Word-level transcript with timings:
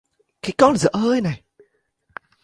Cái 0.41 0.53
con 0.57 0.77
dở 0.77 0.89
hơi 0.93 1.21
này 1.21 1.43